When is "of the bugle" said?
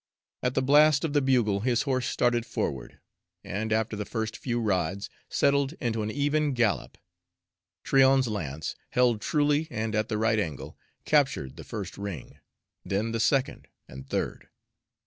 1.05-1.59